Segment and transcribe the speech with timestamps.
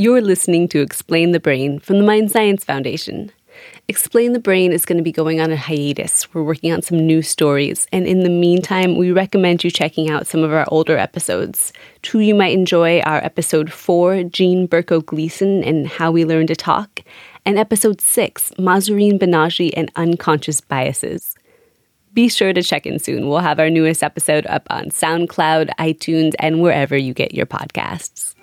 [0.00, 3.32] You're listening to Explain the Brain from the Mind Science Foundation.
[3.88, 6.32] Explain the Brain is going to be going on a hiatus.
[6.32, 10.28] We're working on some new stories, and in the meantime, we recommend you checking out
[10.28, 11.72] some of our older episodes.
[12.02, 16.54] Two you might enjoy are episode 4, Jean Berko Gleason and How We Learn to
[16.54, 17.00] Talk,
[17.44, 21.34] and episode 6, Mahzarin Banaji and Unconscious Biases.
[22.14, 23.28] Be sure to check in soon.
[23.28, 28.36] We'll have our newest episode up on SoundCloud, iTunes, and wherever you get your podcasts.